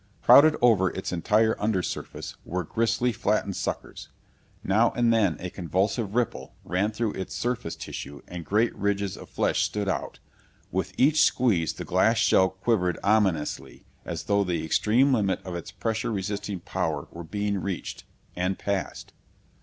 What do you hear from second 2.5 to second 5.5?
gristly, flattened suckers. Now and then